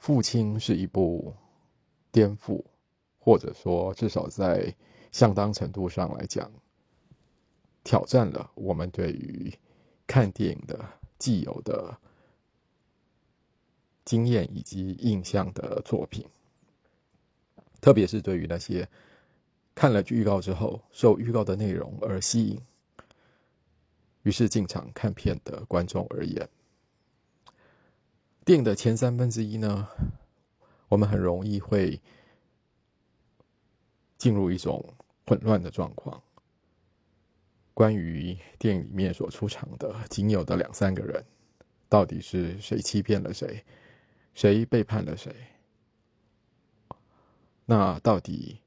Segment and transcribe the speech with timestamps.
[0.00, 1.34] 父亲是一部
[2.10, 2.64] 颠覆，
[3.18, 4.74] 或者说至少在
[5.12, 6.50] 相当程度上来讲，
[7.84, 9.52] 挑战了我们对于
[10.06, 10.82] 看电影的
[11.18, 11.98] 既有的
[14.06, 16.26] 经验以及印象的作品，
[17.82, 18.88] 特别是对于那些
[19.74, 22.58] 看了预告之后受预告的内容而吸引，
[24.22, 26.48] 于是进场看片的观众而言。
[28.50, 29.86] 电影的前三分之一呢，
[30.88, 32.02] 我们很容易会
[34.18, 34.84] 进入一种
[35.24, 36.20] 混乱的状况。
[37.72, 41.24] 关于电影里面所出场的仅有的两三个人，
[41.88, 43.64] 到底是谁欺骗了谁，
[44.34, 45.32] 谁背叛了谁？
[47.66, 48.58] 那到底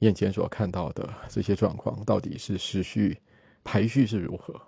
[0.00, 3.18] 眼前所看到的这些状况，到底是时序
[3.64, 4.60] 排序是如何？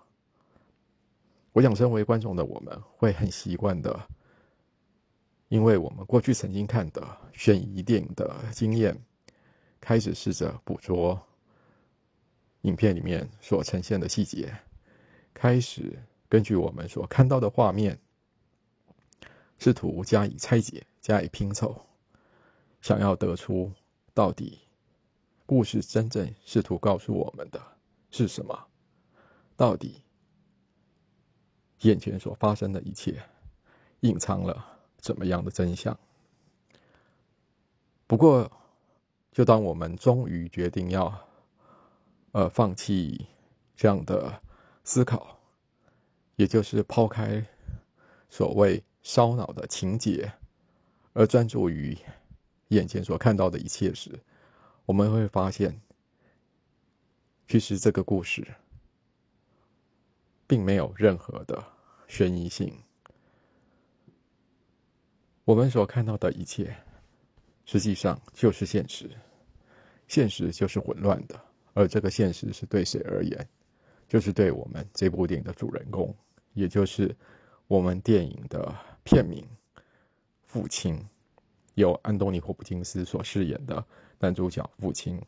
[1.52, 4.08] 我想，身为观众的我们，会很习惯的。
[5.48, 8.96] 因为我们过去曾经看的悬疑电影的经验，
[9.80, 11.20] 开始试着捕捉
[12.62, 14.56] 影片里面所呈现的细节，
[15.32, 15.96] 开始
[16.28, 17.98] 根据我们所看到的画面，
[19.58, 21.80] 试图加以拆解、加以拼凑，
[22.80, 23.70] 想要得出
[24.12, 24.58] 到底
[25.47, 27.62] 故事真正试图告诉我们的
[28.10, 28.66] 是什么？
[29.56, 30.02] 到底
[31.82, 33.22] 眼前所发生的一切
[34.00, 34.73] 隐藏了？
[35.05, 35.94] 怎么样的真相？
[38.06, 38.50] 不过，
[39.33, 41.28] 就当我们终于决定要，
[42.33, 43.27] 呃，放弃
[43.77, 44.41] 这样的
[44.82, 45.38] 思考，
[46.36, 47.44] 也就是抛开
[48.30, 50.32] 所谓烧脑的情节，
[51.12, 51.94] 而专注于
[52.69, 54.19] 眼前所看到的一切时，
[54.86, 55.78] 我们会发现，
[57.47, 58.55] 其实这个故事
[60.47, 61.62] 并没有任何的
[62.08, 62.75] 悬疑性。
[65.45, 66.75] 我们所看到的一切，
[67.67, 69.11] 实际上就是现实。
[70.06, 71.41] 现实就是混乱的，
[71.73, 73.49] 而这个现实是对谁而言？
[74.06, 76.15] 就是对我们这部电影的主人公，
[76.53, 77.15] 也就是
[77.66, 79.47] 我们电影的片名
[80.44, 81.03] “父亲”，
[81.75, 83.84] 由安东尼·霍普金斯所饰演的
[84.19, 85.21] 男主角父亲。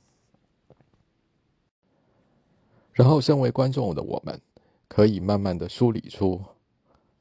[2.92, 4.40] 然后，身为观众的我们，
[4.88, 6.42] 可以慢慢的梳理出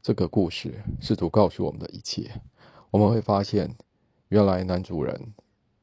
[0.02, 2.30] 这个故事，试图告诉我们的一切。
[2.96, 3.76] 我们会发现，
[4.30, 5.34] 原来男主人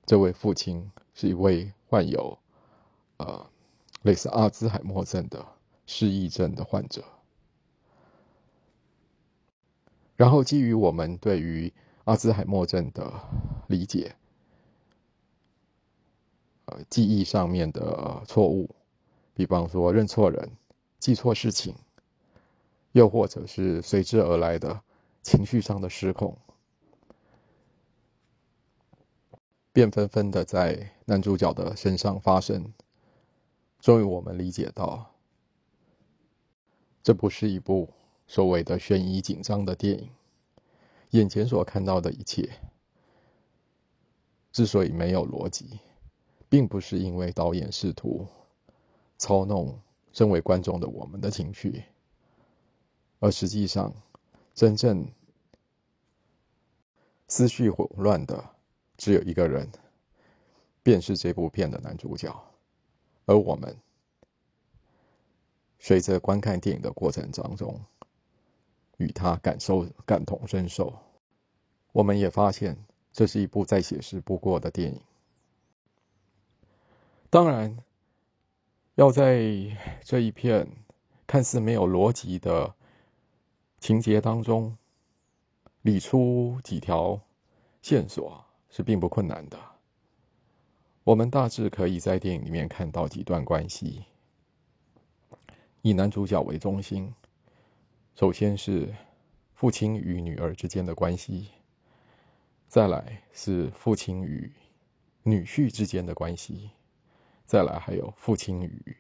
[0.07, 2.39] 这位父亲是一位患有
[3.19, 3.51] 呃
[4.01, 5.47] 类似阿兹海默症的
[5.85, 7.05] 失忆症的患者。
[10.17, 11.71] 然后，基于我们对于
[12.05, 13.13] 阿兹海默症的
[13.67, 14.17] 理解，
[16.65, 18.75] 呃，记忆上面的错误，
[19.35, 20.51] 比方说认错人、
[20.99, 21.75] 记错事情，
[22.93, 24.81] 又或者是随之而来的
[25.21, 26.35] 情绪上的失控。
[29.73, 32.73] 便纷纷的在男主角的身上发生。
[33.81, 35.15] 终于，我们理解到，
[37.03, 37.89] 这不是一部
[38.27, 40.11] 所谓的悬疑紧张的电影。
[41.11, 42.49] 眼前所看到的一切，
[44.53, 45.81] 之所以没有逻辑，
[46.49, 48.27] 并不是因为导演试图
[49.19, 49.79] 操弄
[50.13, 51.83] 身为观众的我们的情绪，
[53.19, 53.93] 而实际上，
[54.55, 55.07] 真正
[57.27, 58.51] 思绪混乱的。
[58.97, 59.69] 只有一个人，
[60.83, 62.35] 便是这部片的男主角，
[63.27, 63.77] 而我们
[65.79, 67.81] 随着观看电影的过程当中，
[68.99, 70.97] 与他感受感同身受，
[71.93, 72.77] 我们也发现
[73.13, 75.01] 这是一部再写实不过的电影。
[77.31, 77.77] 当然，
[78.95, 79.43] 要在
[80.05, 80.69] 这一片
[81.27, 82.75] 看似没有逻辑的
[83.81, 84.77] 情节当中
[85.81, 87.21] 理出几条
[87.81, 88.45] 线索。
[88.73, 89.59] 是并不困难的。
[91.05, 94.07] 我们大致可以在电影里面看到几段关系，
[95.83, 97.15] 以男主角为中心。
[98.15, 98.93] 首先是
[99.53, 101.49] 父亲与女儿之间的关系，
[102.67, 104.51] 再来是父亲与
[105.23, 106.71] 女婿之间的关系，
[107.45, 108.97] 再来还有父亲与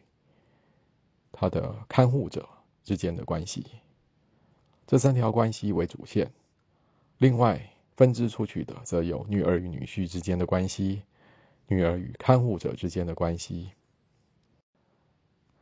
[1.30, 2.46] 他的看护者
[2.84, 3.64] 之间的关系。
[4.86, 6.30] 这三条关系为主线，
[7.16, 7.71] 另外。
[7.96, 11.02] 分支出去的，则有女儿与女婿之间的关系，
[11.66, 13.70] 女儿与看护者之间的关系。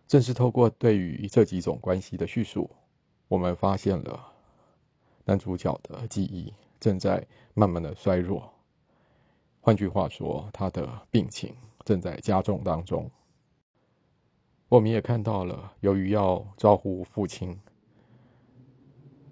[0.07, 2.71] 正是透过对于这几种关系的叙述，
[3.29, 4.33] 我们发现了
[5.25, 8.53] 男主角的记忆正在慢慢的衰弱。
[9.61, 11.55] 换句话说，他的病情
[11.85, 13.11] 正在加重当中。
[14.69, 17.61] 我们也看到了，由于要照顾父亲，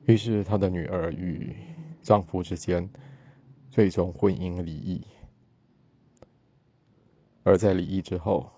[0.07, 1.57] 于是他的女儿与。
[2.09, 2.89] 丈夫之间
[3.71, 5.07] 最终婚姻离异。
[7.43, 8.51] 而在离异之后，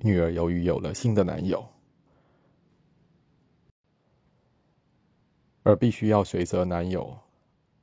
[0.00, 1.66] 女儿由于有了新的男友，
[5.62, 7.18] 而必须要随着男友，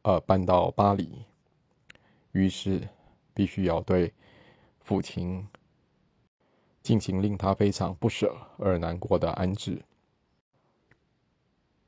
[0.04, 1.26] 呃，搬到巴黎，
[2.34, 2.88] 于是
[3.34, 4.14] 必须要对
[4.80, 5.44] 父亲
[6.84, 9.82] 进行令他非常不舍而难过的安置。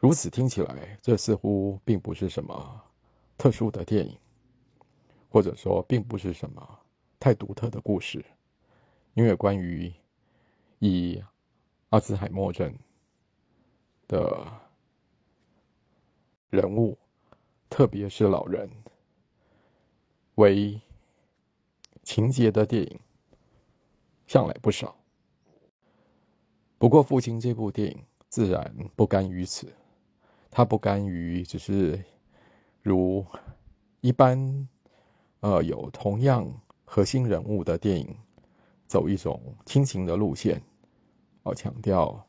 [0.02, 2.84] 如此听起来，这似乎并不是什么
[3.38, 4.18] 特殊的电影，
[5.30, 6.80] 或者说并不是什么。
[7.20, 8.26] 太独特的故事，
[9.14, 9.94] 因为关于
[10.80, 11.24] 以
[11.90, 12.76] 阿兹海默症
[14.08, 14.48] 的
[16.50, 16.98] 人物，
[17.70, 18.68] 特别是老人
[20.34, 20.82] 为
[22.02, 23.00] 情节的电影，
[24.26, 24.96] 向来不少。
[26.80, 29.72] 不过，父亲这部电影自然不甘于此，
[30.52, 32.04] 他不甘于只是
[32.84, 33.26] 如
[34.02, 34.68] 一般，
[35.40, 36.54] 呃，有同样。
[36.94, 38.14] 核心人物的电影，
[38.86, 40.62] 走一种亲情的路线，
[41.42, 42.28] 而，强调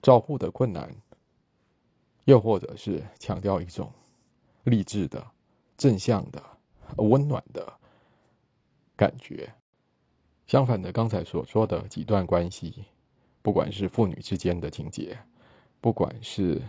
[0.00, 0.94] 照护的困难，
[2.26, 3.92] 又或者是强调一种
[4.62, 5.26] 励志的、
[5.76, 6.40] 正向的、
[6.98, 7.72] 温暖的
[8.94, 9.52] 感觉。
[10.46, 12.84] 相反的，刚才所说的几段关系，
[13.42, 15.18] 不管是父女之间的情节，
[15.80, 16.62] 不管是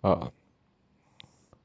[0.00, 0.32] 呃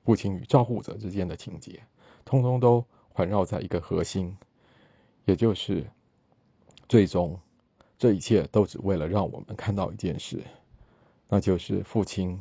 [0.04, 1.82] 父亲与照护者之间的情节，
[2.24, 2.86] 通通都。
[3.10, 4.38] 环绕在一个核心，
[5.26, 5.84] 也就是
[6.88, 7.36] 最终，
[7.98, 10.44] 这一切都只为了让我们看到一件事，
[11.28, 12.40] 那就是父亲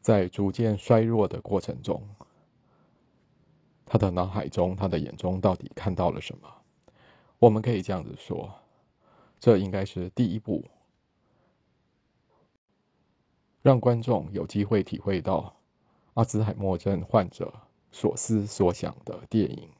[0.00, 2.08] 在逐渐衰弱的过程中，
[3.84, 6.48] 他的脑海中、他的眼中到底看到了什么？
[7.40, 8.48] 我们可以这样子说，
[9.40, 10.64] 这应该是第一步，
[13.68, 15.54] 让观众有机会体会到
[16.14, 17.52] 阿兹海默症患者。
[17.90, 19.70] 所思所想的电影，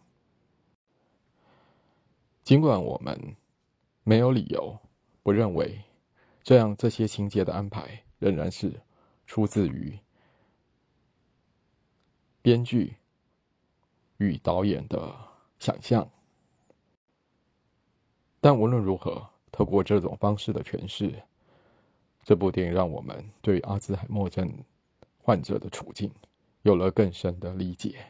[2.43, 3.37] 尽管我们
[4.02, 4.79] 没有理由
[5.23, 5.82] 不认为，
[6.43, 8.79] 这样这些情节的安排仍然是
[9.26, 9.99] 出自于
[12.41, 12.96] 编剧
[14.19, 15.14] 与导演的
[15.58, 16.11] 想象，
[18.41, 21.23] 但无论如何，透过这种方式的诠释，
[22.29, 24.53] 这部电影让我们对阿兹海默症
[25.17, 26.13] 患者的处境。
[26.61, 28.05] 有了更深的理解。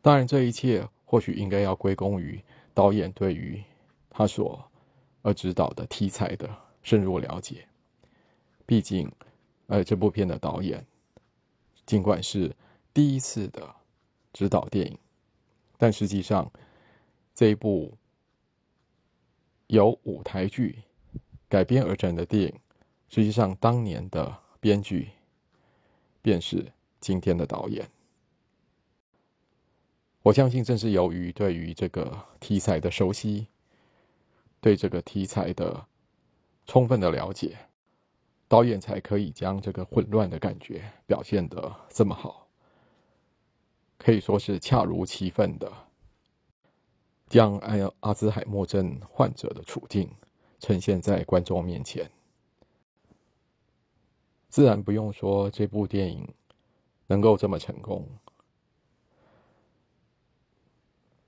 [0.00, 2.40] 当然，这一切或许应该要归功于
[2.72, 3.60] 导演对于
[4.08, 4.70] 他所
[5.22, 6.48] 而指导的题材的
[6.84, 7.66] 深入了解。
[8.64, 9.10] 毕竟，
[9.66, 10.86] 呃，这部片的导演
[11.84, 12.54] 尽管是
[12.94, 13.68] 第一次的
[14.32, 14.96] 指导电影，
[15.76, 16.48] 但实际上
[17.34, 17.98] 这一部
[19.66, 20.78] 由舞台剧
[21.52, 22.60] 改编而成的电影，
[23.10, 25.10] 实际上当年的编剧。
[26.22, 27.86] 便是今天的导演。
[30.22, 33.48] 我相信，正是由于对于这个题材的熟悉，
[34.60, 35.84] 对这个题材的
[36.64, 37.58] 充分的了解，
[38.48, 42.46] 导演才可以将这个混乱的感觉表现的这么好，
[43.98, 45.70] 可以说是恰如其分的，
[47.28, 50.08] 将阿阿兹海默症患者的处境
[50.62, 52.08] 呈现在观众面前。
[54.48, 56.26] 自然不用说，这部电影
[57.08, 58.08] 能够这么成功，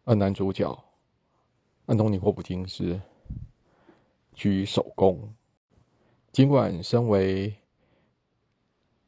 [0.04, 0.84] 而男主角
[1.86, 3.00] 安东尼·霍普金斯
[4.34, 5.34] 居首功。
[6.30, 7.52] 尽管身为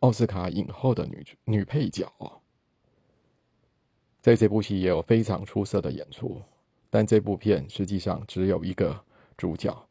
[0.00, 2.12] 奥斯卡影后的女女配角
[4.20, 6.42] 在这部戏也有非常出色的演出，
[6.90, 9.00] 但这部片实际上只有一个
[9.36, 9.85] 主角，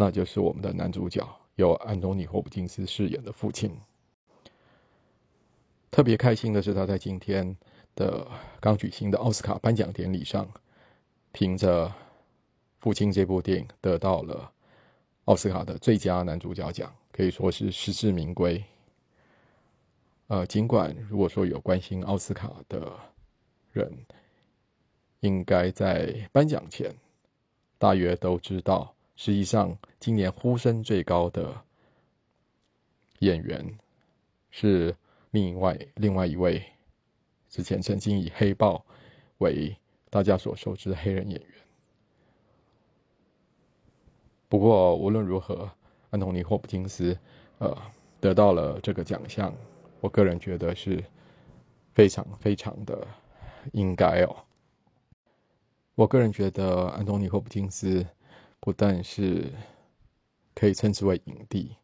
[0.00, 1.28] 那就是我们的男主角。
[1.56, 3.76] 由安东尼·霍普金斯饰演的父亲。
[5.90, 7.56] 特别开心的是，他在今天
[7.96, 8.24] 的
[8.60, 10.48] 刚举行的奥斯卡颁奖典礼上，
[11.32, 11.86] 凭着
[12.78, 14.52] 《父亲》这部电影得到了
[15.24, 18.62] 奥斯卡的最佳男主角奖，可以说是实至名归。
[20.28, 22.92] 呃，尽管如果说有关心奥斯卡的
[23.72, 23.92] 人，
[25.18, 26.94] 应该在颁奖前
[27.78, 28.94] 大约都知道。
[29.20, 31.52] 实际上，今年呼声最高的
[33.18, 33.78] 演员
[34.48, 34.94] 是
[35.32, 36.62] 另外另外一位
[37.48, 38.76] 之前曾经以《黑豹》
[39.38, 39.76] 为
[40.08, 41.50] 大家所熟知的黑人演员。
[44.48, 45.68] 不过无论如何，
[46.10, 47.18] 安东尼·霍普金斯
[47.58, 47.76] 呃
[48.20, 49.52] 得到了这个奖项，
[50.00, 51.02] 我个人觉得是
[51.92, 53.04] 非常非常的
[53.72, 54.36] 应该哦。
[55.96, 58.06] 我个人觉得安东尼·霍普金斯。
[58.60, 59.52] 不但是
[60.54, 61.76] 可以称之为影帝，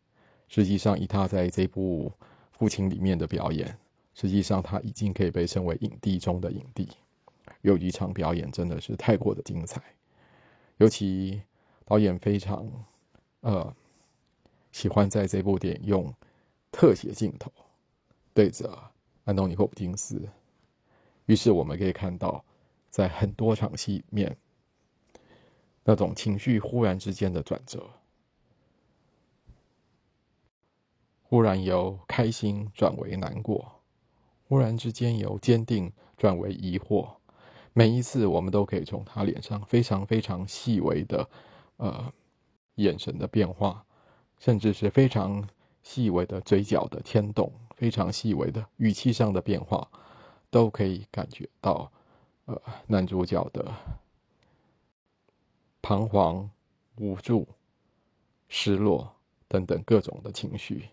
[0.49, 2.13] 实际上以他在这部
[2.53, 3.77] 《父亲里面的表演，
[4.15, 6.89] 实际上他已经可以被称为影帝中的影帝。
[7.63, 9.83] 有一场表演真的是太过的精彩，
[10.77, 11.41] 尤其
[11.85, 12.67] 导演非常
[13.41, 13.75] 呃
[14.73, 16.15] 喜欢在这部电影用
[16.71, 17.51] 特写镜头
[18.35, 18.77] 对着
[19.25, 20.29] 安东尼·霍普金斯，
[21.27, 22.45] 于是我们可以看到，
[22.91, 24.37] 在很多场戏里面，
[25.85, 27.89] 那种情绪忽然之间的转折。
[31.23, 33.81] 忽然由开心转为难过，
[34.49, 37.09] 忽然之间由坚定转为疑惑。
[37.73, 41.29] 每一次，我们都可以从他脸上非常非常细微的，
[41.79, 42.13] 呃，
[42.77, 43.85] 眼神的变化，
[44.39, 45.45] 甚至是非常
[45.83, 49.89] 细微的嘴角的牵动，非常细微的语气上的变化，
[50.51, 51.91] 都可以感觉到，
[52.45, 53.73] 呃，男主角的
[55.87, 56.51] 彷徨、
[56.97, 57.47] 无助、
[58.49, 59.15] 失落
[59.47, 60.89] 等等各种的情绪。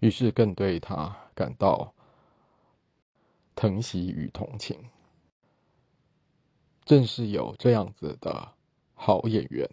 [0.00, 1.94] 于是更对他感到
[3.54, 4.76] 疼惜与同情。
[6.84, 8.52] 正是有这样子的
[8.94, 9.70] 好演员，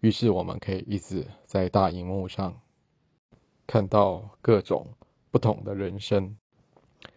[0.00, 2.60] 于是我们可以一直在大荧幕上
[3.66, 4.92] 看到各种
[5.30, 6.36] 不同的人生，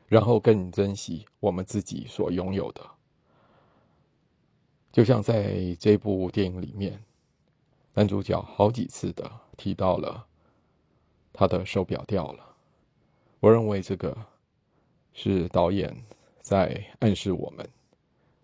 [0.08, 2.99] 然后更珍惜我们自己所拥有的。
[4.92, 7.04] 就像在这部电影里面，
[7.94, 10.26] 男主角好几次的提到了。
[11.32, 12.44] 他的手表掉了，
[13.40, 14.18] 我认为这个
[15.14, 15.96] 是导演
[16.42, 17.66] 在暗示我们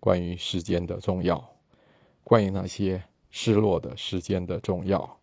[0.00, 1.46] 关于时间的重要，
[2.24, 5.18] 关于那些失落的时间的重要。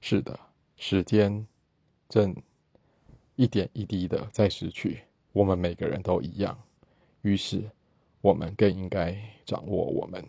[0.00, 0.38] 是的，
[0.76, 1.46] 时间
[2.08, 2.34] 正
[3.34, 6.58] 一点一滴的在失去，我们每个人都一样。
[7.20, 7.70] 于是，
[8.26, 10.20] 我们更应该掌握我们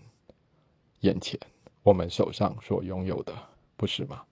[1.00, 1.40] 眼前、
[1.82, 3.34] 我们手上所拥有的，
[3.76, 4.24] 不是吗？